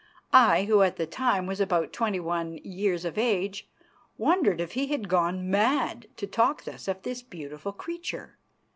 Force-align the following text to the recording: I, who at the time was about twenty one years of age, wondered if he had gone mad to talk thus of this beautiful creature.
I, 0.33 0.63
who 0.63 0.81
at 0.81 0.95
the 0.95 1.05
time 1.05 1.45
was 1.45 1.61
about 1.61 1.93
twenty 1.93 2.19
one 2.19 2.57
years 2.63 3.05
of 3.05 3.19
age, 3.19 3.69
wondered 4.17 4.59
if 4.59 4.71
he 4.71 4.87
had 4.87 5.07
gone 5.07 5.47
mad 5.51 6.07
to 6.17 6.25
talk 6.25 6.63
thus 6.63 6.87
of 6.87 7.03
this 7.03 7.21
beautiful 7.21 7.71
creature. 7.71 8.39